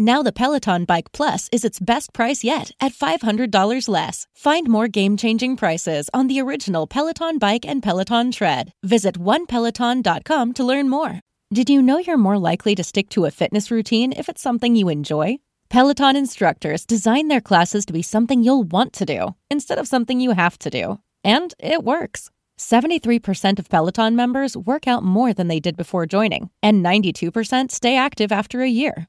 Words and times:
Now 0.00 0.22
the 0.22 0.30
Peloton 0.30 0.84
Bike 0.84 1.10
Plus 1.10 1.48
is 1.50 1.64
its 1.64 1.80
best 1.80 2.12
price 2.12 2.44
yet 2.44 2.70
at 2.80 2.92
$500 2.92 3.88
less. 3.88 4.28
Find 4.32 4.68
more 4.68 4.86
game-changing 4.86 5.56
prices 5.56 6.08
on 6.14 6.28
the 6.28 6.40
original 6.40 6.86
Peloton 6.86 7.38
Bike 7.38 7.66
and 7.66 7.82
Peloton 7.82 8.30
Tread. 8.30 8.72
Visit 8.84 9.18
onepeloton.com 9.18 10.52
to 10.52 10.64
learn 10.64 10.88
more. 10.88 11.18
Did 11.52 11.68
you 11.68 11.82
know 11.82 11.98
you're 11.98 12.16
more 12.16 12.38
likely 12.38 12.76
to 12.76 12.84
stick 12.84 13.08
to 13.10 13.24
a 13.24 13.32
fitness 13.32 13.72
routine 13.72 14.12
if 14.12 14.28
it's 14.28 14.40
something 14.40 14.76
you 14.76 14.88
enjoy? 14.88 15.38
Peloton 15.68 16.14
instructors 16.14 16.86
design 16.86 17.26
their 17.26 17.40
classes 17.40 17.84
to 17.86 17.92
be 17.92 18.02
something 18.02 18.44
you'll 18.44 18.62
want 18.62 18.92
to 18.92 19.04
do 19.04 19.34
instead 19.50 19.78
of 19.78 19.88
something 19.88 20.20
you 20.20 20.30
have 20.30 20.56
to 20.60 20.70
do. 20.70 21.00
And 21.24 21.54
it 21.58 21.82
works. 21.82 22.30
73% 22.56 23.58
of 23.58 23.68
Peloton 23.68 24.14
members 24.14 24.56
work 24.56 24.86
out 24.86 25.02
more 25.02 25.34
than 25.34 25.48
they 25.48 25.58
did 25.58 25.76
before 25.76 26.06
joining, 26.06 26.50
and 26.62 26.84
92% 26.84 27.72
stay 27.72 27.96
active 27.96 28.30
after 28.30 28.62
a 28.62 28.68
year. 28.68 29.08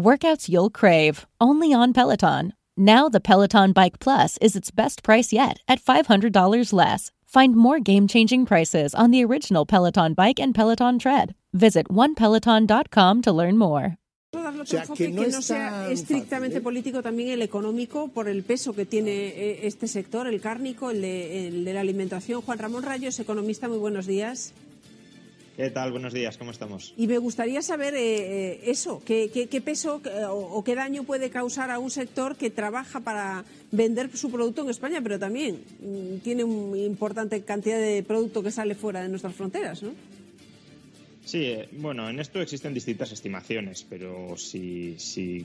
Workouts 0.00 0.48
you'll 0.48 0.70
crave, 0.70 1.26
only 1.42 1.74
on 1.74 1.92
Peloton. 1.92 2.54
Now 2.74 3.10
the 3.10 3.20
Peloton 3.20 3.72
Bike 3.72 3.98
Plus 3.98 4.38
is 4.40 4.56
its 4.56 4.70
best 4.70 5.02
price 5.02 5.30
yet 5.30 5.58
at 5.68 5.82
$500 5.82 6.72
less. 6.72 7.10
Find 7.26 7.54
more 7.54 7.78
game-changing 7.80 8.46
prices 8.46 8.94
on 8.94 9.10
the 9.10 9.22
original 9.22 9.66
Peloton 9.66 10.14
Bike 10.14 10.40
and 10.40 10.54
Peloton 10.54 10.98
Tread. 10.98 11.34
Visit 11.52 11.88
onepeloton.com 11.88 13.20
to 13.22 13.32
learn 13.32 13.58
more. 13.58 13.98
O 14.32 14.64
sea, 14.64 14.84
que 14.96 15.08
no, 15.10 15.22
que 15.22 15.28
no 15.32 15.42
sea 15.42 15.70
fácil, 15.70 15.92
estrictamente 15.92 16.58
¿eh? 16.58 16.60
político, 16.62 17.02
también 17.02 17.28
el 17.28 17.42
económico, 17.42 18.08
por 18.08 18.26
el 18.26 18.42
peso 18.42 18.72
que 18.72 18.86
tiene 18.86 19.10
eh, 19.10 19.66
este 19.66 19.86
sector, 19.86 20.26
el 20.26 20.40
cárnico, 20.40 20.90
el 20.90 21.02
de, 21.02 21.48
el 21.48 21.64
de 21.66 21.74
la 21.74 21.80
alimentación. 21.80 22.40
Juan 22.40 22.58
Ramón 22.58 22.84
Rayos, 22.84 23.20
economista, 23.20 23.68
muy 23.68 23.78
buenos 23.78 24.06
días. 24.06 24.54
¿Qué 25.60 25.68
tal? 25.68 25.92
Buenos 25.92 26.14
días, 26.14 26.38
¿cómo 26.38 26.52
estamos? 26.52 26.94
Y 26.96 27.06
me 27.06 27.18
gustaría 27.18 27.60
saber 27.60 27.92
eh, 27.92 28.00
eh 28.00 28.60
eso, 28.64 29.02
¿qué, 29.04 29.28
qué, 29.30 29.60
peso 29.60 30.00
o, 30.30 30.32
o, 30.32 30.64
qué 30.64 30.74
daño 30.74 31.04
puede 31.04 31.28
causar 31.28 31.70
a 31.70 31.78
un 31.78 31.90
sector 31.90 32.36
que 32.36 32.48
trabaja 32.48 33.00
para 33.00 33.44
vender 33.70 34.08
su 34.16 34.30
producto 34.30 34.62
en 34.62 34.70
España, 34.70 35.00
pero 35.02 35.18
también 35.18 35.62
mm, 35.80 36.20
tiene 36.20 36.44
una 36.44 36.78
importante 36.78 37.42
cantidad 37.42 37.78
de 37.78 38.02
producto 38.02 38.42
que 38.42 38.50
sale 38.50 38.74
fuera 38.74 39.02
de 39.02 39.10
nuestras 39.10 39.34
fronteras, 39.34 39.82
¿no? 39.82 39.90
Sí, 41.24 41.44
eh, 41.44 41.68
bueno, 41.72 42.08
en 42.08 42.18
esto 42.18 42.40
existen 42.40 42.74
distintas 42.74 43.12
estimaciones, 43.12 43.86
pero 43.88 44.36
si, 44.36 44.96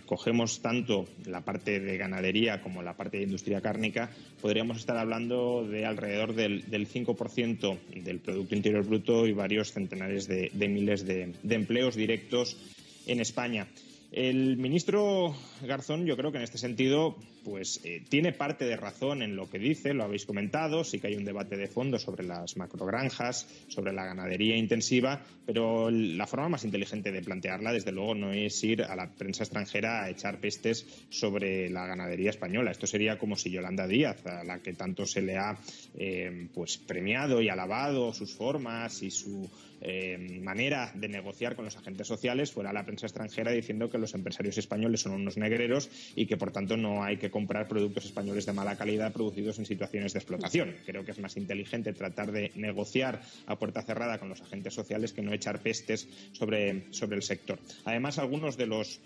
cogemos 0.05 0.61
tanto 0.61 1.05
la 1.25 1.41
parte 1.41 1.79
de 1.79 1.97
ganadería 1.97 2.61
como 2.61 2.81
la 2.81 2.95
parte 2.95 3.17
de 3.17 3.23
industria 3.23 3.61
cárnica, 3.61 4.09
podríamos 4.41 4.77
estar 4.77 4.97
hablando 4.97 5.67
de 5.67 5.85
alrededor 5.85 6.33
del, 6.33 6.69
del 6.69 6.87
5% 6.87 7.77
del 8.03 8.19
Producto 8.19 8.55
Interior 8.55 8.85
Bruto 8.85 9.27
y 9.27 9.33
varios 9.33 9.73
centenares 9.73 10.27
de, 10.27 10.49
miles 10.67 11.05
de 11.05 11.33
empleos 11.49 11.95
directos 11.95 12.57
en 13.05 13.19
España. 13.19 13.67
El 14.15 14.55
ministro 14.55 15.35
Garzón, 15.61 16.05
yo 16.05 16.15
creo 16.15 16.31
que 16.31 16.37
en 16.37 16.45
este 16.45 16.57
sentido, 16.57 17.17
pues 17.43 17.81
eh, 17.83 18.01
tiene 18.07 18.31
parte 18.31 18.63
de 18.63 18.77
razón 18.77 19.21
en 19.21 19.35
lo 19.35 19.49
que 19.49 19.59
dice, 19.59 19.93
lo 19.93 20.05
habéis 20.05 20.25
comentado, 20.25 20.85
sí 20.85 21.01
que 21.01 21.07
hay 21.07 21.17
un 21.17 21.25
debate 21.25 21.57
de 21.57 21.67
fondo 21.67 21.99
sobre 21.99 22.23
las 22.23 22.55
macrogranjas, 22.55 23.45
sobre 23.67 23.91
la 23.91 24.05
ganadería 24.05 24.55
intensiva, 24.55 25.21
pero 25.45 25.91
la 25.91 26.27
forma 26.27 26.47
más 26.47 26.63
inteligente 26.63 27.11
de 27.11 27.21
plantearla, 27.23 27.73
desde 27.73 27.91
luego, 27.91 28.15
no 28.15 28.31
es 28.31 28.63
ir 28.63 28.83
a 28.83 28.95
la 28.95 29.11
prensa 29.11 29.43
extranjera 29.43 30.05
a 30.05 30.09
echar 30.09 30.39
pestes 30.39 30.87
sobre 31.09 31.69
la 31.69 31.85
ganadería 31.85 32.29
española. 32.29 32.71
Esto 32.71 32.87
sería 32.87 33.17
como 33.17 33.35
si 33.35 33.51
Yolanda 33.51 33.85
Díaz, 33.85 34.25
a 34.27 34.45
la 34.45 34.59
que 34.59 34.71
tanto 34.71 35.05
se 35.05 35.23
le 35.23 35.35
ha 35.35 35.59
eh, 35.93 36.47
pues 36.53 36.77
premiado 36.77 37.41
y 37.41 37.49
alabado 37.49 38.13
sus 38.13 38.33
formas 38.33 39.03
y 39.03 39.11
su 39.11 39.49
eh, 39.81 40.39
manera 40.41 40.91
de 40.93 41.07
negociar 41.07 41.55
con 41.55 41.65
los 41.65 41.75
agentes 41.77 42.07
sociales 42.07 42.51
fuera 42.51 42.73
la 42.73 42.85
prensa 42.85 43.05
extranjera 43.05 43.51
diciendo 43.51 43.89
que 43.89 43.97
los 43.97 44.13
empresarios 44.13 44.57
españoles 44.57 45.01
son 45.01 45.13
unos 45.13 45.37
negreros 45.37 45.89
y 46.15 46.25
que 46.25 46.37
por 46.37 46.51
tanto 46.51 46.77
no 46.77 47.03
hay 47.03 47.17
que 47.17 47.29
comprar 47.29 47.67
productos 47.67 48.05
españoles 48.05 48.45
de 48.45 48.53
mala 48.53 48.75
calidad 48.75 49.13
producidos 49.13 49.59
en 49.59 49.65
situaciones 49.65 50.13
de 50.13 50.19
explotación. 50.19 50.75
Creo 50.85 51.03
que 51.05 51.11
es 51.11 51.19
más 51.19 51.37
inteligente 51.37 51.93
tratar 51.93 52.31
de 52.31 52.51
negociar 52.55 53.21
a 53.45 53.57
puerta 53.57 53.81
cerrada 53.81 54.17
con 54.17 54.29
los 54.29 54.41
agentes 54.41 54.73
sociales 54.73 55.13
que 55.13 55.21
no 55.21 55.33
echar 55.33 55.59
pestes 55.61 56.07
sobre, 56.31 56.91
sobre 56.91 57.17
el 57.17 57.23
sector. 57.23 57.59
Además, 57.85 58.17
algunos 58.19 58.57
de 58.57 58.67
los 58.67 58.99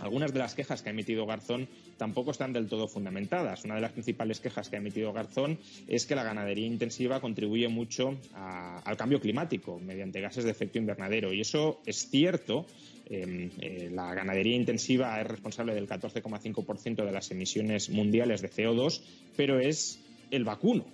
algunas 0.00 0.32
de 0.32 0.38
las 0.38 0.54
quejas 0.54 0.82
que 0.82 0.88
ha 0.88 0.92
emitido 0.92 1.26
Garzón 1.26 1.68
tampoco 1.96 2.30
están 2.30 2.52
del 2.52 2.68
todo 2.68 2.88
fundamentadas. 2.88 3.64
Una 3.64 3.74
de 3.74 3.80
las 3.82 3.92
principales 3.92 4.40
quejas 4.40 4.68
que 4.68 4.76
ha 4.76 4.78
emitido 4.78 5.12
Garzón 5.12 5.58
es 5.86 6.06
que 6.06 6.14
la 6.14 6.22
ganadería 6.22 6.66
intensiva 6.66 7.20
contribuye 7.20 7.68
mucho 7.68 8.18
a, 8.34 8.78
al 8.80 8.96
cambio 8.96 9.20
climático 9.20 9.78
mediante 9.78 10.20
gases 10.20 10.44
de 10.44 10.50
efecto 10.50 10.78
invernadero. 10.78 11.32
Y 11.32 11.40
eso 11.40 11.80
es 11.86 12.08
cierto. 12.08 12.66
Eh, 13.06 13.50
eh, 13.60 13.90
la 13.92 14.14
ganadería 14.14 14.54
intensiva 14.54 15.20
es 15.20 15.26
responsable 15.26 15.74
del 15.74 15.88
14,5% 15.88 17.04
de 17.04 17.12
las 17.12 17.30
emisiones 17.30 17.90
mundiales 17.90 18.40
de 18.40 18.50
CO2, 18.50 19.02
pero 19.36 19.58
es 19.58 20.00
el 20.30 20.44
vacuno. 20.44 20.86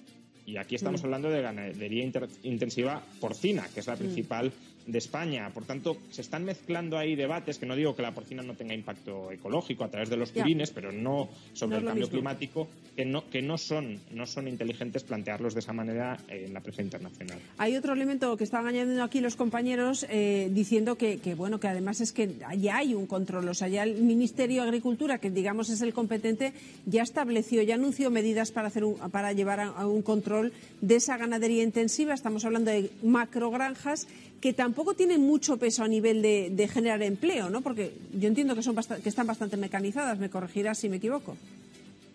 Y 0.47 0.57
aquí 0.57 0.77
estamos 0.77 1.03
mm. 1.03 1.05
hablando 1.05 1.29
de 1.29 1.43
ganadería 1.43 2.11
intensiva 2.43 3.03
porcina, 3.21 3.69
que 3.75 3.81
es 3.81 3.87
la 3.87 3.97
mm. 3.97 3.99
De 4.87 4.99
España. 4.99 5.51
Por 5.53 5.65
tanto, 5.65 5.97
se 6.11 6.23
están 6.23 6.45
mezclando 6.45 6.97
ahí 6.97 7.17
debates 7.17 7.59
que 7.59 7.67
no 7.67 7.75
digo 7.75 7.97
que 7.97 8.03
la 8.03 8.15
porcina 8.15 8.43
no 8.43 8.55
tenga 8.55 8.75
impacto 8.75 9.31
ecológico 9.33 9.85
a 9.85 9.89
través 9.89 10.09
de 10.09 10.17
los 10.17 10.31
purines, 10.31 10.71
pero 10.71 10.93
no 10.93 11.29
sobre 11.53 11.79
el 11.79 11.85
cambio 11.85 12.09
climático, 12.09 12.69
que 12.95 13.05
no, 13.05 13.29
que 13.29 13.43
no 13.43 13.59
son, 13.59 14.01
no 14.13 14.27
son 14.27 14.49
inteligentes 14.49 15.03
plantearlos 15.05 15.55
de 15.55 15.61
esa 15.61 15.73
manera 15.73 16.19
en 16.29 16.55
la 16.55 16.61
prensa 16.61 16.83
internacional. 16.83 17.39
Hay 17.59 17.77
otro 17.77 17.93
elemento 17.93 18.37
que 18.37 18.45
estaban 18.45 18.69
añadiendo 18.69 19.03
aquí 19.03 19.21
los 19.21 19.37
compañeros 19.37 20.07
eh, 20.09 20.51
diciendo 20.53 20.97
que, 20.97 21.19
que, 21.19 21.35
bueno, 21.35 21.61
que 21.61 21.69
además 21.69 22.01
es 22.01 22.13
que 22.13 22.31
ya 22.59 22.77
hay 22.77 22.95
un 22.95 23.07
control, 23.07 23.49
o 23.49 23.55
sea, 23.55 23.69
ya 23.69 23.83
el 23.83 24.03
Ministerio 24.03 24.63
de 24.63 24.69
Agricultura, 24.69 25.19
que 25.19 25.31
digamos 25.31 25.69
es 25.69 25.81
el 25.81 25.93
competente, 25.93 26.53
ya 26.87 27.03
estableció, 27.03 27.63
ya 27.63 27.75
anunció 27.75 28.11
medidas 28.11 28.53
para 28.53 28.69
hacer 28.69 28.85
un, 28.85 28.97
para 29.11 29.33
llevar 29.33 29.61
a, 29.61 29.67
a 29.67 29.87
un 29.87 30.03
control 30.03 30.53
de 30.81 30.97
esa 30.97 31.17
ganadería 31.17 31.63
intensiva. 31.63 32.15
Estamos 32.15 32.45
hablando 32.45 32.71
de 32.71 32.91
macrogranjas 33.03 34.07
que 34.41 34.53
tampoco 34.53 34.95
tienen 34.95 35.23
mucho 35.23 35.57
peso 35.57 35.83
a 35.83 35.89
nivel 35.89 36.23
de, 36.23 36.69
generar 36.73 37.03
empleo, 37.03 37.51
¿no? 37.51 37.63
Porque 37.63 37.95
yo 38.13 38.29
entiendo 38.29 38.55
que, 38.55 38.63
son 38.63 38.77
que 38.77 39.09
están 39.09 39.27
bastante 39.27 39.57
mecanizadas, 39.57 40.19
me 40.19 40.31
corregirás 40.31 40.79
si 40.79 40.89
me 40.89 40.97
equivoco. 40.97 41.37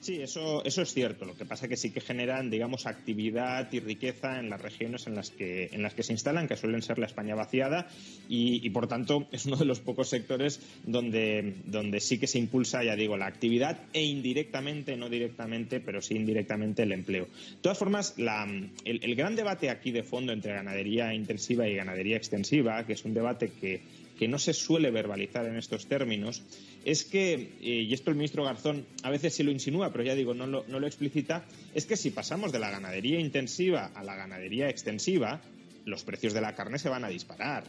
Sí, 0.02 0.20
eso, 0.20 0.66
eso 0.66 0.82
es 0.82 0.92
cierto. 0.96 1.26
Lo 1.26 1.36
que 1.36 1.46
pasa 1.46 1.66
es 1.66 1.70
que 1.70 1.78
sí 1.78 1.92
que 1.92 2.02
generan, 2.02 2.50
digamos, 2.50 2.88
actividad 2.88 3.72
y 3.72 3.80
riqueza 3.80 4.40
en 4.40 4.50
las 4.50 4.60
regiones 4.60 5.06
en 5.06 5.14
las 5.14 5.30
que, 5.30 5.70
en 5.72 5.84
las 5.84 5.94
que 5.94 6.02
se 6.02 6.12
instalan, 6.12 6.48
que 6.48 6.58
suelen 6.58 6.82
ser 6.82 6.98
la 6.98 7.06
España 7.06 7.36
vaciada, 7.36 7.88
y, 8.28 8.68
por 8.72 8.88
tanto 8.88 9.28
es 9.32 9.46
uno 9.46 9.58
de 9.58 9.66
los 9.66 9.80
pocos 9.80 10.10
sectores 10.10 10.60
donde, 10.84 11.54
donde 11.66 12.00
sí 12.00 12.18
que 12.18 12.26
se 12.26 12.40
impulsa, 12.40 12.84
ya 12.84 12.96
digo, 12.96 13.16
la 13.16 13.28
actividad 13.28 13.78
e 13.94 14.04
indirectamente, 14.04 14.98
no 14.98 15.08
directamente, 15.08 15.80
pero 15.80 16.02
sí 16.02 16.16
indirectamente 16.16 16.82
el 16.82 16.94
empleo. 16.94 17.26
De 17.26 17.62
todas 17.62 17.78
formas, 17.78 18.16
el, 18.18 18.72
el 19.04 19.16
gran 19.16 19.36
debate 19.36 19.70
aquí 19.70 19.92
de 19.92 20.02
fondo 20.02 20.34
entre 20.34 20.54
ganadería 20.54 21.14
intensiva 21.14 21.68
y 21.68 21.76
ganadería 21.76 22.18
extensiva, 22.18 22.88
que 22.88 22.94
es 22.94 23.06
un 23.06 23.14
debate 23.14 23.52
que 23.62 23.82
que 24.22 24.28
no 24.28 24.38
se 24.38 24.54
suele 24.54 24.92
verbalizar 24.92 25.48
en 25.48 25.58
estos 25.58 25.88
términos 25.88 26.44
es 26.86 27.06
que, 27.06 27.34
eh, 27.34 27.88
y 27.90 27.92
esto 27.92 28.12
el 28.12 28.18
ministro 28.18 28.44
Garzón 28.44 28.86
a 29.02 29.10
veces 29.10 29.34
sí 29.34 29.42
lo 29.42 29.50
insinúa, 29.50 29.92
pero 29.92 30.04
ya 30.04 30.14
digo, 30.14 30.36
no 30.36 30.46
lo, 30.46 30.64
no 30.68 30.80
lo 30.80 30.86
explicita, 30.86 31.44
es 31.74 31.88
que 31.88 31.98
si 31.98 32.12
pasamos 32.12 32.52
de 32.52 32.60
la 32.60 32.70
ganadería 32.70 33.20
intensiva 33.20 33.90
a 33.96 34.04
la 34.04 34.16
ganadería 34.16 34.70
extensiva, 34.70 35.42
los 35.86 36.04
precios 36.04 36.34
de 36.34 36.42
la 36.42 36.54
carne 36.54 36.78
se 36.78 36.88
van 36.88 37.04
a 37.04 37.10
disparar. 37.10 37.64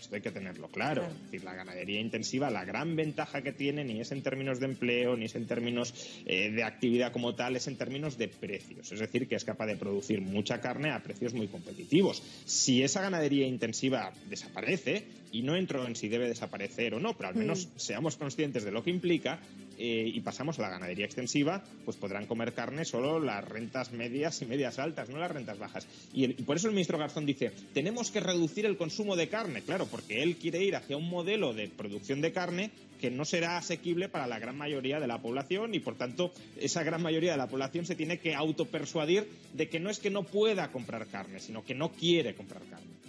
Esto 0.00 0.14
hay 0.14 0.22
que 0.22 0.30
tenerlo 0.30 0.68
claro. 0.68 1.04
Es 1.04 1.24
decir, 1.24 1.44
la 1.44 1.54
ganadería 1.54 2.00
intensiva, 2.00 2.50
la 2.50 2.64
gran 2.64 2.96
ventaja 2.96 3.42
que 3.42 3.52
tiene 3.52 3.84
ni 3.84 4.00
es 4.00 4.12
en 4.12 4.22
términos 4.22 4.58
de 4.58 4.66
empleo, 4.66 5.16
ni 5.16 5.26
es 5.26 5.34
en 5.34 5.46
términos 5.46 5.94
eh, 6.26 6.50
de 6.50 6.64
actividad 6.64 7.12
como 7.12 7.34
tal, 7.34 7.56
es 7.56 7.68
en 7.68 7.76
términos 7.76 8.16
de 8.16 8.28
precios. 8.28 8.90
Es 8.92 8.98
decir, 8.98 9.28
que 9.28 9.34
es 9.34 9.44
capaz 9.44 9.66
de 9.66 9.76
producir 9.76 10.20
mucha 10.20 10.60
carne 10.60 10.90
a 10.90 11.02
precios 11.02 11.34
muy 11.34 11.48
competitivos. 11.48 12.22
Si 12.46 12.82
esa 12.82 13.02
ganadería 13.02 13.46
intensiva 13.46 14.12
desaparece, 14.28 15.04
y 15.32 15.42
no 15.42 15.56
entro 15.56 15.86
en 15.86 15.96
si 15.96 16.08
debe 16.08 16.28
desaparecer 16.28 16.94
o 16.94 17.00
no, 17.00 17.16
pero 17.16 17.28
al 17.28 17.34
menos 17.34 17.66
mm. 17.66 17.70
seamos 17.78 18.16
conscientes 18.16 18.64
de 18.64 18.72
lo 18.72 18.82
que 18.82 18.90
implica, 18.90 19.40
eh, 19.82 20.12
y 20.14 20.20
pasamos 20.20 20.58
a 20.58 20.62
la 20.62 20.68
ganadería 20.68 21.06
extensiva, 21.06 21.64
pues 21.86 21.96
podrán 21.96 22.26
comer 22.26 22.52
carne 22.52 22.84
solo 22.84 23.18
las 23.18 23.42
rentas 23.42 23.92
medias 23.92 24.42
y 24.42 24.44
medias 24.44 24.78
altas, 24.78 25.08
no 25.08 25.18
las 25.18 25.30
rentas 25.30 25.58
bajas. 25.58 25.86
Y, 26.12 26.28
por 26.42 26.56
eso 26.56 26.66
el 26.68 26.74
ministro 26.74 26.98
Garzón 26.98 27.24
dice, 27.24 27.50
tenemos 27.72 28.10
que 28.10 28.20
reducir 28.20 28.66
el 28.66 28.76
consumo 28.76 29.16
de 29.16 29.30
carne, 29.30 29.62
claro, 29.62 29.86
porque 29.86 30.22
él 30.22 30.36
quiere 30.36 30.62
ir 30.62 30.76
hacia 30.76 30.98
un 30.98 31.08
modelo 31.08 31.54
de 31.54 31.68
producción 31.68 32.20
de 32.20 32.30
carne 32.30 32.70
que 33.00 33.10
no 33.10 33.24
será 33.24 33.56
asequible 33.56 34.10
para 34.10 34.26
la 34.26 34.38
gran 34.38 34.58
mayoría 34.58 35.00
de 35.00 35.06
la 35.06 35.22
población 35.22 35.74
y 35.74 35.80
por 35.80 35.96
tanto 35.96 36.30
esa 36.58 36.82
gran 36.82 37.00
mayoría 37.00 37.32
de 37.32 37.38
la 37.38 37.48
población 37.48 37.86
se 37.86 37.96
tiene 37.96 38.18
que 38.18 38.34
autopersuadir 38.34 39.26
de 39.54 39.70
que 39.70 39.80
no 39.80 39.88
es 39.88 39.98
que 39.98 40.10
no 40.10 40.24
pueda 40.24 40.70
comprar 40.70 41.06
carne, 41.06 41.40
sino 41.40 41.64
que 41.64 41.74
no 41.74 41.90
quiere 41.92 42.34
comprar 42.34 42.62
carne. 42.64 42.99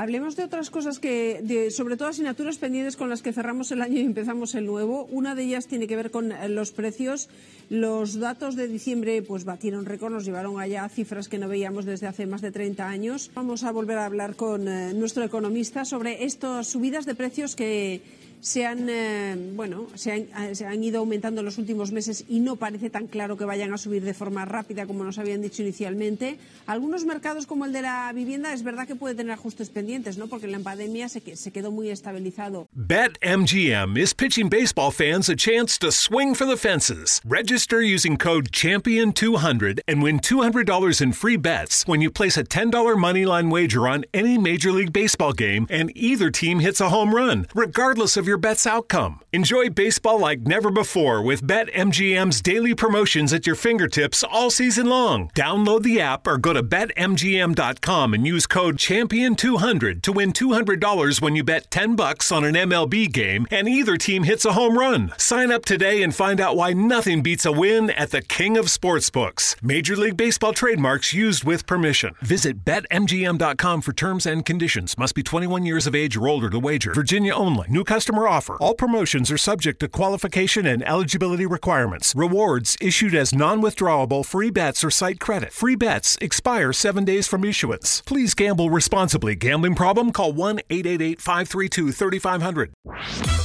Hablemos 0.00 0.34
de 0.34 0.44
otras 0.44 0.70
cosas 0.70 0.98
que, 0.98 1.68
sobre 1.70 1.98
todo 1.98 2.08
asignaturas 2.08 2.56
pendientes 2.56 2.96
con 2.96 3.10
las 3.10 3.20
que 3.20 3.34
cerramos 3.34 3.70
el 3.70 3.82
año 3.82 3.98
y 3.98 4.06
empezamos 4.06 4.54
el 4.54 4.64
nuevo. 4.64 5.04
Una 5.10 5.34
de 5.34 5.42
ellas 5.42 5.66
tiene 5.66 5.86
que 5.86 5.94
ver 5.94 6.10
con 6.10 6.32
eh, 6.32 6.48
los 6.48 6.72
precios. 6.72 7.28
Los 7.68 8.18
datos 8.18 8.56
de 8.56 8.66
diciembre 8.66 9.20
pues 9.20 9.44
batieron 9.44 9.84
récord, 9.84 10.10
nos 10.10 10.24
llevaron 10.24 10.58
allá 10.58 10.88
cifras 10.88 11.28
que 11.28 11.36
no 11.36 11.48
veíamos 11.48 11.84
desde 11.84 12.06
hace 12.06 12.24
más 12.24 12.40
de 12.40 12.50
30 12.50 12.88
años. 12.88 13.30
Vamos 13.34 13.62
a 13.62 13.72
volver 13.72 13.98
a 13.98 14.06
hablar 14.06 14.36
con 14.36 14.68
eh, 14.68 14.94
nuestro 14.94 15.22
economista 15.22 15.84
sobre 15.84 16.24
estas 16.24 16.68
subidas 16.68 17.04
de 17.04 17.14
precios 17.14 17.54
que 17.54 18.00
se 18.40 18.66
han, 18.66 18.88
eh, 18.88 19.36
bueno, 19.54 19.86
se 19.94 20.12
han, 20.12 20.20
eh, 20.20 20.54
se 20.54 20.66
han, 20.66 20.82
ido 20.82 21.00
aumentando 21.00 21.40
en 21.40 21.44
los 21.44 21.58
últimos 21.58 21.92
meses 21.92 22.24
y 22.28 22.40
no 22.40 22.56
parece 22.56 22.90
tan 22.90 23.06
claro 23.06 23.36
que 23.36 23.44
vayan 23.44 23.72
a 23.72 23.78
subir 23.78 24.02
de 24.02 24.14
forma 24.14 24.44
rápida 24.44 24.86
como 24.86 25.04
nos 25.04 25.18
habían 25.18 25.42
dicho 25.42 25.62
inicialmente. 25.62 26.38
Algunos 26.66 27.04
mercados 27.04 27.46
como 27.46 27.66
el 27.66 27.72
de 27.72 27.82
la 27.82 28.10
vivienda 28.14 28.52
es 28.52 28.62
verdad 28.62 28.86
que 28.86 28.96
puede 28.96 29.14
tener 29.14 29.32
ajustes 29.32 29.68
pendientes, 29.68 30.16
¿no? 30.16 30.28
Porque 30.28 30.46
la 30.46 30.58
pandemia 30.58 31.08
se, 31.08 31.36
se 31.36 31.50
quedó 31.50 31.70
muy 31.70 31.90
estabilizado. 31.90 32.68
BetMGM 32.74 33.96
is 33.96 34.14
pitching 34.14 34.48
baseball 34.48 34.90
fans 34.90 35.28
a 35.28 35.36
chance 35.36 35.78
to 35.78 35.92
swing 35.92 36.34
for 36.34 36.46
the 36.46 36.56
fences. 36.56 37.20
Register 37.24 37.82
using 37.82 38.16
code 38.16 38.50
Champion200 38.52 39.80
and 39.86 40.02
win 40.02 40.18
$200 40.18 41.02
in 41.02 41.12
free 41.12 41.36
bets 41.36 41.86
when 41.86 42.00
you 42.00 42.10
place 42.10 42.36
a 42.38 42.44
$10 42.44 42.70
moneyline 42.96 43.50
wager 43.50 43.86
on 43.86 44.04
any 44.14 44.38
Major 44.38 44.72
League 44.72 44.92
Baseball 44.92 45.32
game 45.32 45.66
and 45.68 45.92
either 45.94 46.30
team 46.30 46.60
hits 46.60 46.80
a 46.80 46.88
home 46.88 47.14
run, 47.14 47.46
regardless 47.54 48.16
of 48.16 48.29
your 48.30 48.38
bet's 48.38 48.64
outcome. 48.64 49.18
Enjoy 49.32 49.68
baseball 49.68 50.20
like 50.20 50.42
never 50.42 50.70
before 50.70 51.20
with 51.20 51.44
BetMGM's 51.44 52.40
daily 52.40 52.76
promotions 52.76 53.32
at 53.32 53.44
your 53.44 53.56
fingertips 53.56 54.22
all 54.22 54.50
season 54.50 54.86
long. 54.86 55.30
Download 55.30 55.82
the 55.82 56.00
app 56.00 56.28
or 56.28 56.38
go 56.38 56.52
to 56.52 56.62
betmgm.com 56.62 58.14
and 58.14 58.24
use 58.24 58.46
code 58.46 58.76
Champion200 58.76 60.02
to 60.02 60.12
win 60.12 60.32
$200 60.32 61.20
when 61.20 61.34
you 61.34 61.42
bet 61.42 61.72
10 61.72 61.96
bucks 61.96 62.30
on 62.30 62.44
an 62.44 62.54
MLB 62.54 63.12
game 63.12 63.48
and 63.50 63.68
either 63.68 63.96
team 63.96 64.22
hits 64.22 64.44
a 64.44 64.52
home 64.52 64.78
run. 64.78 65.12
Sign 65.18 65.50
up 65.50 65.64
today 65.64 66.04
and 66.04 66.14
find 66.14 66.40
out 66.40 66.54
why 66.54 66.72
nothing 66.72 67.20
beats 67.20 67.44
a 67.44 67.50
win 67.50 67.90
at 67.90 68.12
the 68.12 68.22
King 68.22 68.56
of 68.56 68.66
Sportsbooks. 68.66 69.60
Major 69.60 69.96
League 69.96 70.16
Baseball 70.16 70.52
trademarks 70.52 71.12
used 71.12 71.42
with 71.42 71.66
permission. 71.66 72.14
Visit 72.22 72.64
betmgm.com 72.64 73.80
for 73.80 73.92
terms 73.92 74.24
and 74.24 74.46
conditions. 74.46 74.96
Must 74.96 75.16
be 75.16 75.24
21 75.24 75.66
years 75.66 75.88
of 75.88 75.96
age 75.96 76.16
or 76.16 76.28
older 76.28 76.48
to 76.48 76.60
wager. 76.60 76.94
Virginia 76.94 77.34
only. 77.34 77.66
New 77.68 77.82
customer 77.82 78.19
offer. 78.28 78.56
All 78.56 78.74
promotions 78.74 79.30
are 79.30 79.38
subject 79.38 79.80
to 79.80 79.88
qualification 79.88 80.66
and 80.66 80.86
eligibility 80.86 81.46
requirements. 81.46 82.14
Rewards 82.14 82.76
issued 82.80 83.14
as 83.14 83.34
non 83.34 83.60
withdrawable 83.60 84.24
free 84.24 84.50
bets 84.50 84.82
or 84.82 84.90
site 84.90 85.20
credit. 85.20 85.52
Free 85.52 85.76
bets 85.76 86.16
expire 86.20 86.72
seven 86.72 87.04
days 87.04 87.26
from 87.26 87.44
issuance. 87.44 88.00
Please 88.02 88.34
gamble 88.34 88.70
responsibly. 88.70 89.34
Gambling 89.34 89.74
problem? 89.74 90.12
Call 90.12 90.32
1 90.32 90.60
888 90.70 91.20
532 91.20 91.92
3500. 91.92 92.72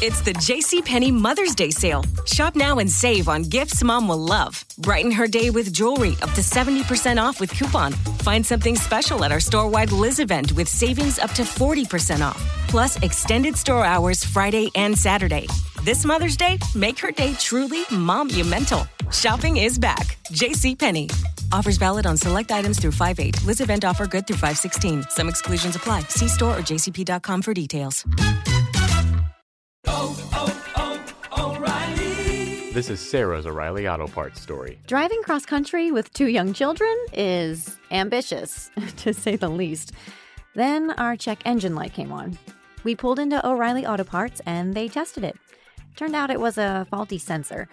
It's 0.01 0.22
the 0.22 0.33
JCPenney 0.33 1.13
Mother's 1.13 1.56
Day 1.56 1.72
sale. 1.72 2.04
Shop 2.25 2.56
now 2.56 2.80
and 2.80 2.89
save 2.89 3.30
on 3.30 3.44
gifts 3.44 3.83
mom 3.83 4.07
will 4.07 4.19
love. 4.19 4.66
Brighten 4.80 5.12
her 5.12 5.27
day 5.27 5.50
with 5.50 5.72
jewelry 5.72 6.12
up 6.22 6.31
to 6.31 6.42
70% 6.42 7.22
off 7.22 7.39
with 7.39 7.50
coupon. 7.51 7.94
Find 8.24 8.45
something 8.45 8.75
special 8.75 9.24
at 9.24 9.31
our 9.31 9.39
store 9.39 9.69
wide 9.69 9.92
Liz 9.92 10.19
event 10.19 10.51
with 10.51 10.68
savings 10.68 11.18
up 11.18 11.31
to 11.31 11.44
40% 11.44 12.22
off. 12.22 12.42
Plus, 12.68 13.01
extended 13.04 13.56
store 13.56 13.86
hours 13.86 14.24
Friday 14.24 14.65
and 14.76 14.98
Saturday. 14.98 15.48
This 15.84 16.06
Mother's 16.06 16.36
Day, 16.38 16.58
make 16.74 16.98
her 17.00 17.12
day 17.12 17.34
truly 17.36 17.84
monumental. 17.92 18.88
Shopping 19.12 19.58
is 19.58 19.78
back. 19.78 20.18
JCPenney. 20.32 21.12
Offers 21.52 21.78
valid 21.78 22.06
on 22.06 22.18
select 22.18 22.52
items 22.52 22.80
through 22.80 22.92
5 22.94 23.20
8. 23.20 23.44
Liz 23.46 23.62
event 23.62 23.86
offer 23.86 24.08
good 24.08 24.26
through 24.26 24.38
516. 24.38 25.04
Some 25.10 25.30
exclusions 25.30 25.76
apply. 25.76 26.02
See 26.10 26.28
store 26.28 26.58
or 26.58 26.62
jcp.com 26.62 27.42
for 27.42 27.54
details. 27.54 28.06
Oh, 29.88 30.18
oh, 30.34 31.04
oh, 31.38 31.56
O'Reilly. 31.56 32.72
This 32.74 32.89
is 32.89 33.00
Sarah's 33.00 33.46
O'Reilly 33.46 33.88
Auto 33.88 34.08
Parts 34.08 34.42
story. 34.42 34.80
Driving 34.88 35.22
cross 35.22 35.46
country 35.46 35.92
with 35.92 36.12
two 36.13 36.28
young 36.28 36.54
children 36.54 36.96
is 37.13 37.78
ambitious, 37.92 38.72
to 38.98 39.13
say 39.13 39.36
the 39.36 39.50
least. 39.50 39.92
Then 40.56 40.92
our 40.92 41.16
check 41.16 41.39
engine 41.46 41.75
light 41.75 41.94
came 41.94 42.12
on. 42.12 42.38
We 42.86 42.96
pulled 42.96 43.18
into 43.18 43.42
O'Reilly 43.44 43.84
Auto 43.84 44.04
Parts 44.04 44.42
and 44.46 44.75
they 44.75 44.88
tested 44.88 45.24
it. 45.24 45.36
Turned 45.96 46.15
out 46.15 46.30
it 46.30 46.39
was 46.39 46.60
a 46.60 46.86
faulty 46.92 47.18
sensor. 47.18 47.68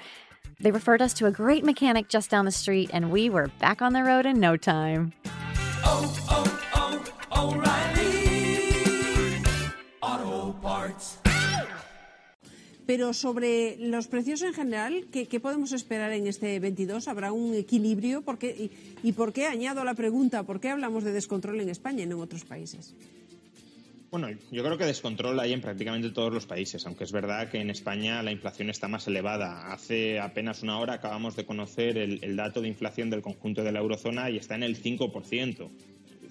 They 0.58 0.70
referred 0.70 1.02
us 1.02 1.12
to 1.14 1.26
a 1.26 1.30
great 1.30 1.64
mechanic 1.64 2.08
just 2.08 2.30
down 2.30 2.46
the 2.46 2.50
street, 2.50 2.88
and 2.94 3.10
we 3.10 3.28
were 3.28 3.48
back 3.60 3.82
on 3.82 3.92
the 3.92 4.02
road 4.02 4.24
in 4.24 4.40
no 4.40 4.56
time. 4.56 5.12
Oh, 5.84 6.08
oh, 6.30 7.04
oh, 7.30 7.52
O'Reilly 7.52 8.72
Auto 10.00 10.56
Parts. 10.62 11.18
Pero 12.86 13.12
sobre 13.12 13.76
los 13.80 14.06
precios 14.06 14.40
en 14.40 14.54
general, 14.54 15.08
¿qué, 15.12 15.28
¿qué, 15.28 15.40
podemos 15.40 15.72
esperar 15.72 16.12
en 16.12 16.26
este 16.26 16.58
22? 16.58 17.06
¿Habrá 17.08 17.32
un 17.32 17.54
equilibrio? 17.54 18.22
¿Por 18.22 18.38
qué, 18.38 18.48
y, 18.50 18.70
¿Y 19.08 19.12
por 19.12 19.34
qué, 19.34 19.46
añado 19.46 19.84
la 19.84 19.94
pregunta, 19.94 20.44
por 20.44 20.58
qué 20.58 20.70
hablamos 20.70 21.04
de 21.04 21.12
descontrol 21.12 21.60
en 21.60 21.68
España 21.68 22.04
y 22.04 22.06
no 22.06 22.16
en 22.16 22.22
otros 22.22 22.44
países? 22.44 22.94
Bueno, 24.12 24.28
yo 24.50 24.62
creo 24.62 24.76
que 24.76 24.84
descontrol 24.84 25.40
hay 25.40 25.54
en 25.54 25.62
prácticamente 25.62 26.10
todos 26.10 26.30
los 26.30 26.44
países, 26.44 26.84
aunque 26.84 27.04
es 27.04 27.12
verdad 27.12 27.48
que 27.48 27.62
en 27.62 27.70
España 27.70 28.22
la 28.22 28.30
inflación 28.30 28.68
está 28.68 28.86
más 28.86 29.08
elevada. 29.08 29.72
Hace 29.72 30.20
apenas 30.20 30.62
una 30.62 30.78
hora 30.78 30.92
acabamos 30.92 31.34
de 31.34 31.46
conocer 31.46 31.96
el, 31.96 32.36
dato 32.36 32.60
de 32.60 32.68
inflación 32.68 33.08
del 33.08 33.22
conjunto 33.22 33.64
de 33.64 33.72
la 33.72 33.78
eurozona 33.78 34.28
y 34.28 34.36
está 34.36 34.54
en 34.54 34.64
el 34.64 34.76
5%. 34.76 35.70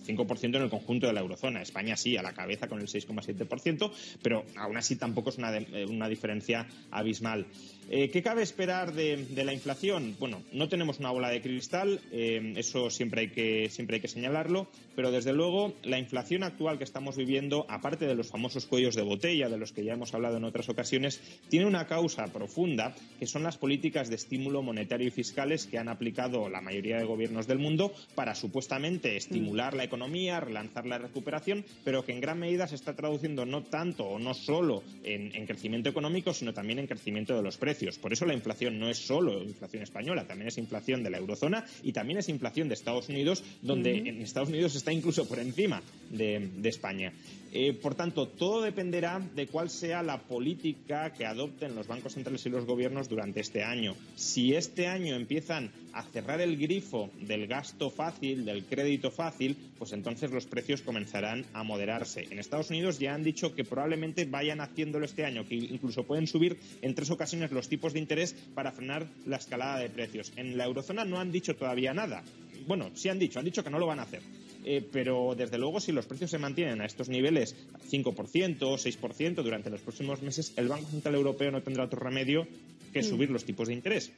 5% 0.05 0.55
en 0.55 0.63
el 0.63 0.69
conjunto 0.69 1.07
de 1.07 1.13
la 1.13 1.21
eurozona. 1.21 1.61
España 1.61 1.95
sí, 1.95 2.17
a 2.17 2.23
la 2.23 2.33
cabeza 2.33 2.67
con 2.67 2.79
el 2.79 2.87
6,7%, 2.87 3.91
pero 4.21 4.45
aún 4.57 4.77
así 4.77 4.95
tampoco 4.95 5.29
es 5.29 5.37
una, 5.37 5.51
una 5.87 6.07
diferencia 6.07 6.67
abismal. 6.91 7.45
Eh, 7.93 8.09
¿Qué 8.09 8.23
cabe 8.23 8.41
esperar 8.41 8.93
de, 8.93 9.27
la 9.43 9.51
inflación? 9.51 10.15
Bueno, 10.17 10.41
no 10.53 10.69
tenemos 10.69 10.99
una 10.99 11.11
bola 11.11 11.29
de 11.29 11.41
cristal, 11.41 11.99
eh, 12.13 12.53
eso 12.55 12.89
siempre 12.89 13.21
hay, 13.21 13.29
que, 13.31 13.69
siempre 13.69 13.95
hay 13.95 14.01
que 14.01 14.07
señalarlo, 14.07 14.67
pero 14.95 15.11
desde 15.11 15.33
luego 15.33 15.73
la 15.83 15.99
inflación 15.99 16.43
actual 16.43 16.77
que 16.77 16.85
estamos 16.85 17.17
viviendo, 17.17 17.65
aparte 17.67 18.05
de 18.05 18.15
los 18.15 18.29
famosos 18.29 18.65
cuellos 18.65 18.95
de 18.95 19.01
botella 19.01 19.49
de 19.49 19.57
los 19.57 19.73
que 19.73 19.83
ya 19.83 19.91
hemos 19.91 20.13
hablado 20.13 20.37
en 20.37 20.45
otras 20.45 20.69
ocasiones, 20.69 21.19
tiene 21.49 21.65
una 21.65 21.85
causa 21.85 22.27
profunda 22.27 22.95
que 23.19 23.27
son 23.27 23.43
las 23.43 23.57
políticas 23.57 24.07
de 24.07 24.15
estímulo 24.15 24.61
monetario 24.61 25.07
y 25.07 25.11
fiscales 25.11 25.65
que 25.65 25.77
han 25.77 25.89
aplicado 25.89 26.47
la 26.47 26.61
mayoría 26.61 26.97
de 26.97 27.03
gobiernos 27.03 27.45
del 27.45 27.59
mundo 27.59 27.91
para 28.15 28.35
supuestamente 28.35 29.17
estimular 29.17 29.73
la 29.73 29.83
economía, 29.83 29.90
relanzar 30.39 30.85
la 30.85 30.97
recuperación, 30.97 31.65
pero 31.83 32.03
que 32.03 32.11
en 32.11 32.21
gran 32.21 32.39
medida 32.39 32.67
se 32.67 32.75
está 32.75 32.95
traduciendo 32.95 33.45
no 33.45 33.63
tanto 33.63 34.05
o 34.05 34.19
no 34.19 34.33
solo 34.33 34.83
en, 35.03 35.45
crecimiento 35.45 35.89
económico, 35.89 36.33
sino 36.33 36.53
también 36.53 36.79
en 36.79 36.87
crecimiento 36.87 37.35
de 37.35 37.41
los 37.41 37.57
precios. 37.57 37.97
Por 37.97 38.13
eso 38.13 38.25
la 38.25 38.33
inflación 38.33 38.79
no 38.79 38.89
es 38.89 38.97
solo 38.97 39.43
inflación 39.43 39.83
española, 39.83 40.25
también 40.25 40.47
es 40.47 40.57
inflación 40.57 41.03
de 41.03 41.09
la 41.09 41.17
eurozona 41.17 41.65
y 41.83 41.91
también 41.91 42.19
es 42.19 42.29
inflación 42.29 42.67
de 42.67 42.75
Estados 42.75 43.09
Unidos, 43.09 43.43
donde 43.61 43.97
en 43.97 44.21
Estados 44.21 44.49
Unidos 44.49 44.75
está 44.75 44.93
incluso 44.93 45.27
por 45.27 45.39
encima 45.39 45.81
de, 46.09 46.49
España. 46.63 47.11
Eh, 47.51 47.73
por 47.73 47.95
tanto, 47.95 48.29
todo 48.29 48.61
dependerá 48.61 49.19
de 49.19 49.47
cuál 49.47 49.69
sea 49.69 50.01
la 50.03 50.19
política 50.21 51.11
que 51.11 51.25
adopten 51.25 51.75
los 51.75 51.87
bancos 51.87 52.13
centrales 52.13 52.45
y 52.45 52.49
los 52.49 52.65
gobiernos 52.65 53.09
durante 53.09 53.41
este 53.41 53.63
año. 53.63 53.95
Si 54.15 54.55
este 54.55 54.87
año 54.87 55.15
empiezan 55.15 55.69
a 55.93 56.03
cerrar 56.03 56.41
el 56.41 56.57
grifo 56.57 57.09
del 57.19 57.47
gasto 57.47 57.89
fácil, 57.89 58.45
del 58.45 58.65
crédito 58.65 59.11
fácil, 59.11 59.55
pues 59.77 59.93
entonces 59.93 60.31
los 60.31 60.45
precios 60.45 60.81
comenzarán 60.81 61.45
a 61.53 61.63
moderarse. 61.63 62.27
En 62.29 62.39
Estados 62.39 62.69
Unidos 62.69 62.99
ya 62.99 63.13
han 63.13 63.23
dicho 63.23 63.53
que 63.55 63.63
probablemente 63.63 64.25
vayan 64.25 64.61
haciéndolo 64.61 65.05
este 65.05 65.25
año, 65.25 65.47
que 65.47 65.55
incluso 65.55 66.03
pueden 66.03 66.27
subir 66.27 66.57
en 66.81 66.95
tres 66.95 67.09
ocasiones 67.11 67.51
los 67.51 67.69
tipos 67.69 67.93
de 67.93 67.99
interés 67.99 68.33
para 68.53 68.71
frenar 68.71 69.07
la 69.25 69.37
escalada 69.37 69.79
de 69.79 69.89
precios. 69.89 70.31
En 70.35 70.57
la 70.57 70.65
eurozona 70.65 71.05
no 71.05 71.19
han 71.19 71.31
dicho 71.31 71.55
todavía 71.55 71.93
nada. 71.93 72.23
Bueno, 72.67 72.91
sí 72.93 73.09
han 73.09 73.19
dicho, 73.19 73.39
han 73.39 73.45
dicho 73.45 73.63
que 73.63 73.69
no 73.69 73.79
lo 73.79 73.87
van 73.87 73.99
a 73.99 74.03
hacer. 74.03 74.21
Eh, 74.63 74.87
pero 74.91 75.33
desde 75.35 75.57
luego 75.57 75.79
si 75.79 75.91
los 75.91 76.05
precios 76.05 76.29
se 76.29 76.37
mantienen 76.37 76.81
a 76.81 76.85
estos 76.85 77.09
niveles 77.09 77.55
5%, 77.89 78.59
6% 78.59 79.43
durante 79.43 79.71
los 79.71 79.81
próximos 79.81 80.21
meses, 80.21 80.53
el 80.55 80.67
Banco 80.67 80.87
Central 80.89 81.15
Europeo 81.15 81.51
no 81.51 81.63
tendrá 81.63 81.85
otro 81.85 81.99
remedio 81.99 82.47
que 82.93 83.01
mm. 83.01 83.03
subir 83.03 83.29
los 83.31 83.43
tipos 83.43 83.67
de 83.67 83.73
interés. 83.73 84.11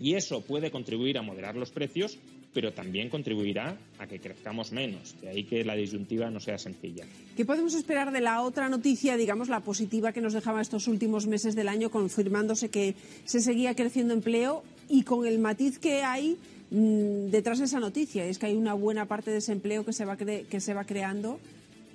Y 0.00 0.14
eso 0.14 0.40
puede 0.40 0.70
contribuir 0.70 1.18
a 1.18 1.22
moderar 1.22 1.56
los 1.56 1.70
precios, 1.70 2.18
pero 2.54 2.72
también 2.72 3.10
contribuirá 3.10 3.78
a 3.98 4.06
que 4.06 4.18
crezcamos 4.18 4.72
menos. 4.72 5.14
De 5.20 5.28
ahí 5.28 5.44
que 5.44 5.64
la 5.64 5.74
disyuntiva 5.76 6.30
no 6.30 6.40
sea 6.40 6.58
sencilla. 6.58 7.04
¿Qué 7.36 7.44
podemos 7.44 7.74
esperar 7.74 8.10
de 8.10 8.20
la 8.20 8.42
otra 8.42 8.68
noticia, 8.68 9.16
digamos, 9.16 9.48
la 9.48 9.60
positiva 9.60 10.12
que 10.12 10.20
nos 10.20 10.32
dejaba 10.32 10.60
estos 10.60 10.88
últimos 10.88 11.26
meses 11.26 11.54
del 11.54 11.68
año, 11.68 11.90
confirmándose 11.90 12.70
que 12.70 12.94
se 13.24 13.40
seguía 13.40 13.74
creciendo 13.74 14.14
empleo 14.14 14.64
y 14.88 15.02
con 15.02 15.26
el 15.26 15.38
matiz 15.38 15.78
que 15.78 16.02
hay 16.02 16.36
Mm, 16.70 17.30
detrás 17.30 17.58
de 17.58 17.64
esa 17.64 17.80
noticia 17.80 18.24
es 18.24 18.38
que 18.38 18.46
hay 18.46 18.56
una 18.56 18.74
buena 18.74 19.06
parte 19.06 19.32
de 19.32 19.38
ese 19.38 19.52
empleo 19.52 19.84
que 19.84 19.92
se 19.92 20.04
va, 20.04 20.16
que 20.16 20.60
se 20.60 20.74
va 20.74 20.84
creando 20.84 21.40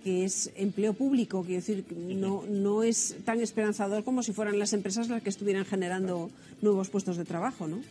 que 0.06 0.24
es 0.24 0.52
empleo 0.56 0.94
público, 0.94 1.42
quiero 1.42 1.62
decir, 1.62 1.84
no, 1.98 2.44
no 2.48 2.84
es 2.84 3.16
tan 3.26 3.42
esperanzador 3.42 4.04
como 4.04 4.22
si 4.22 4.34
fueran 4.34 4.60
las 4.60 4.72
empresas 4.74 5.10
las 5.10 5.24
que 5.24 5.30
estuvieran 5.30 5.66
generando 5.66 6.30
nuevos 6.62 6.90
puestos 6.90 7.18
de 7.18 7.26
trabajo, 7.26 7.68
¿no? 7.68 7.82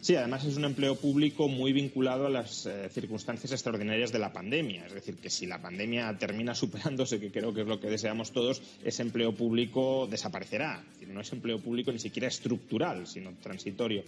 Sí, 0.00 0.16
además 0.16 0.44
es 0.44 0.56
un 0.56 0.64
empleo 0.64 0.96
público 0.96 1.46
muy 1.46 1.72
vinculado 1.72 2.26
a 2.26 2.30
las 2.30 2.66
eh, 2.66 2.88
circunstancias 2.90 3.52
extraordinarias 3.52 4.10
de 4.10 4.18
la 4.18 4.32
pandemia. 4.32 4.86
Es 4.86 4.92
decir, 4.92 5.18
que 5.18 5.30
si 5.30 5.46
la 5.46 5.62
pandemia 5.62 6.18
termina 6.18 6.52
superándose, 6.52 7.20
que 7.20 7.30
creo 7.30 7.54
que 7.54 7.60
es 7.60 7.68
lo 7.68 7.78
que 7.78 7.88
deseamos 7.88 8.32
todos, 8.32 8.60
ese 8.82 9.02
empleo 9.02 9.32
público 9.32 10.08
desaparecerá. 10.10 10.82
No 11.06 11.20
es 11.20 11.32
empleo 11.32 11.60
público 11.60 11.92
ni 11.92 12.00
siquiera 12.00 12.26
estructural, 12.26 13.06
sino 13.06 13.34
transitorio. 13.40 14.02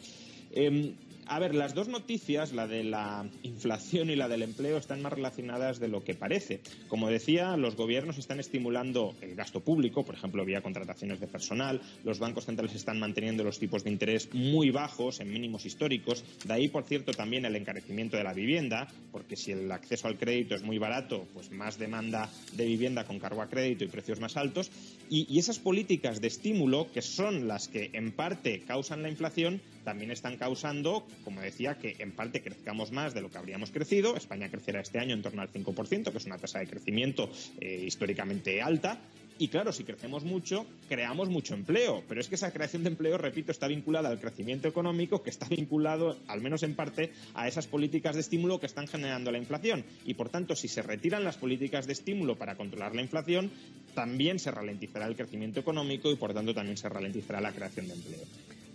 Em, 0.50 0.92
a 1.34 1.38
ver, 1.38 1.54
las 1.54 1.72
dos 1.72 1.88
noticias, 1.88 2.52
la 2.52 2.66
de 2.66 2.84
la 2.84 3.26
inflación 3.42 4.10
y 4.10 4.16
la 4.16 4.28
del 4.28 4.42
empleo, 4.42 4.76
están 4.76 5.00
más 5.00 5.14
relacionadas 5.14 5.80
de 5.80 5.88
lo 5.88 6.04
que 6.04 6.14
parece. 6.14 6.60
Como 6.88 7.08
decía, 7.08 7.56
los 7.56 7.74
gobiernos 7.74 8.18
están 8.18 8.38
estimulando 8.38 9.14
el 9.22 9.34
gasto 9.34 9.60
público, 9.60 10.04
por 10.04 10.14
ejemplo, 10.14 10.44
vía 10.44 10.60
contrataciones 10.60 11.20
de 11.20 11.26
personal. 11.26 11.80
Los 12.04 12.18
bancos 12.18 12.44
centrales 12.44 12.74
están 12.74 13.00
manteniendo 13.00 13.44
los 13.44 13.58
tipos 13.58 13.82
de 13.82 13.90
interés 13.90 14.28
muy 14.34 14.68
bajos, 14.70 15.20
en 15.20 15.32
mínimos 15.32 15.64
históricos. 15.64 16.22
De 16.44 16.52
ahí, 16.52 16.68
por 16.68 16.84
cierto, 16.84 17.12
también 17.12 17.46
el 17.46 17.56
encarecimiento 17.56 18.18
de 18.18 18.24
la 18.24 18.34
vivienda, 18.34 18.88
porque 19.10 19.36
si 19.36 19.52
el 19.52 19.72
acceso 19.72 20.08
al 20.08 20.18
crédito 20.18 20.54
es 20.54 20.62
muy 20.62 20.76
barato, 20.76 21.26
pues 21.32 21.50
más 21.50 21.78
demanda 21.78 22.28
de 22.52 22.66
vivienda 22.66 23.04
con 23.04 23.18
cargo 23.18 23.40
a 23.40 23.48
crédito 23.48 23.84
y 23.84 23.88
precios 23.88 24.20
más 24.20 24.36
altos. 24.36 24.70
Y, 25.08 25.26
y 25.34 25.38
esas 25.38 25.58
políticas 25.58 26.20
de 26.20 26.28
estímulo, 26.28 26.92
que 26.92 27.00
son 27.00 27.48
las 27.48 27.68
que 27.68 27.88
en 27.94 28.12
parte 28.12 28.60
causan 28.66 29.02
la 29.02 29.08
inflación, 29.08 29.62
también 29.84 30.10
están 30.10 30.36
causando, 30.36 31.06
como 31.24 31.40
decía, 31.40 31.76
que 31.78 31.96
en 31.98 32.12
parte 32.12 32.42
crezcamos 32.42 32.92
más 32.92 33.14
de 33.14 33.20
lo 33.20 33.30
que 33.30 33.38
habríamos 33.38 33.70
crecido. 33.70 34.16
España 34.16 34.48
crecerá 34.50 34.80
este 34.80 34.98
año 34.98 35.14
en 35.14 35.22
torno 35.22 35.42
al 35.42 35.52
5%, 35.52 36.10
que 36.10 36.18
es 36.18 36.26
una 36.26 36.38
tasa 36.38 36.58
de 36.60 36.66
crecimiento 36.66 37.30
eh, 37.60 37.84
históricamente 37.86 38.62
alta. 38.62 39.00
Y 39.38 39.48
claro, 39.48 39.72
si 39.72 39.82
crecemos 39.84 40.24
mucho, 40.24 40.66
creamos 40.88 41.28
mucho 41.28 41.54
empleo. 41.54 42.04
Pero 42.08 42.20
es 42.20 42.28
que 42.28 42.36
esa 42.36 42.52
creación 42.52 42.84
de 42.84 42.90
empleo, 42.90 43.18
repito, 43.18 43.50
está 43.50 43.66
vinculada 43.66 44.08
al 44.08 44.20
crecimiento 44.20 44.68
económico, 44.68 45.22
que 45.22 45.30
está 45.30 45.46
vinculado, 45.48 46.18
al 46.28 46.40
menos 46.40 46.62
en 46.62 46.74
parte, 46.74 47.12
a 47.34 47.48
esas 47.48 47.66
políticas 47.66 48.14
de 48.14 48.20
estímulo 48.20 48.60
que 48.60 48.66
están 48.66 48.86
generando 48.86 49.32
la 49.32 49.38
inflación. 49.38 49.84
Y 50.04 50.14
por 50.14 50.28
tanto, 50.28 50.54
si 50.54 50.68
se 50.68 50.82
retiran 50.82 51.24
las 51.24 51.38
políticas 51.38 51.86
de 51.86 51.94
estímulo 51.94 52.36
para 52.36 52.56
controlar 52.56 52.94
la 52.94 53.02
inflación, 53.02 53.50
también 53.94 54.38
se 54.38 54.50
ralentizará 54.50 55.06
el 55.06 55.16
crecimiento 55.16 55.60
económico 55.60 56.10
y 56.10 56.16
por 56.16 56.34
tanto 56.34 56.54
también 56.54 56.76
se 56.76 56.88
ralentizará 56.88 57.40
la 57.40 57.52
creación 57.52 57.88
de 57.88 57.94
empleo. 57.94 58.20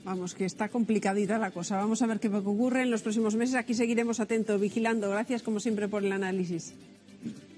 Vamos, 0.07 0.33
que 0.33 0.45
está 0.45 0.69
complicadita 0.69 1.37
la 1.37 1.51
cosa. 1.51 1.75
Vamos 1.75 2.01
a 2.01 2.07
ver 2.07 2.21
qué 2.21 2.29
ocurre 2.29 2.83
en 2.83 2.91
los 2.91 3.01
próximos 3.01 3.35
meses. 3.35 3.55
Aquí 3.55 3.73
seguiremos 3.73 4.21
atentos, 4.21 4.59
vigilando. 4.59 5.09
Gracias, 5.09 5.43
como 5.43 5.59
siempre, 5.59 5.89
por 5.89 6.01
el 6.05 6.13
análisis. 6.13 6.73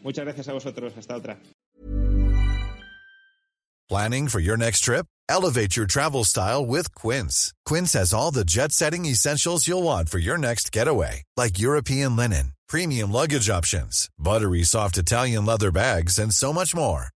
Muchas 0.01 0.25
gracias 0.25 0.47
a 0.47 0.53
vosotros. 0.53 0.91
Hasta 0.97 1.15
otra. 1.15 1.37
Planning 3.87 4.29
for 4.29 4.39
your 4.39 4.57
next 4.57 4.81
trip? 4.81 5.05
Elevate 5.29 5.75
your 5.77 5.85
travel 5.85 6.23
style 6.23 6.65
with 6.65 6.93
Quince. 6.95 7.53
Quince 7.67 7.93
has 7.93 8.13
all 8.13 8.31
the 8.31 8.43
jet-setting 8.43 9.05
essentials 9.05 9.67
you'll 9.67 9.83
want 9.83 10.09
for 10.09 10.17
your 10.17 10.39
next 10.39 10.71
getaway, 10.71 11.23
like 11.37 11.59
European 11.59 12.15
linen, 12.15 12.53
premium 12.67 13.11
luggage 13.11 13.47
options, 13.49 14.09
buttery 14.17 14.63
soft 14.63 14.97
Italian 14.97 15.45
leather 15.45 15.71
bags, 15.71 16.17
and 16.17 16.33
so 16.33 16.51
much 16.51 16.75
more. 16.75 17.09